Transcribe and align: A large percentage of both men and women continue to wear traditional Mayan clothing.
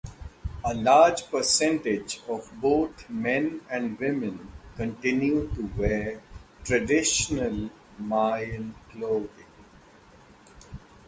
A 0.65 0.73
large 0.73 1.29
percentage 1.29 2.21
of 2.27 2.51
both 2.59 3.07
men 3.07 3.61
and 3.69 3.99
women 3.99 4.51
continue 4.75 5.47
to 5.53 5.61
wear 5.77 6.19
traditional 6.63 7.69
Mayan 7.99 8.73
clothing. 8.89 9.45